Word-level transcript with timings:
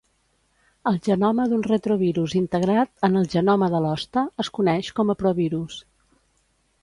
El 0.91 0.95
genoma 1.07 1.43
d'un 1.51 1.65
retrovirus 1.67 2.33
integrat 2.39 3.05
en 3.09 3.21
el 3.21 3.29
genoma 3.35 3.69
de 3.75 3.81
l'hoste 3.83 4.25
es 4.45 4.53
coneix 4.59 4.89
com 5.01 5.13
a 5.13 5.17
provirus. 5.25 5.77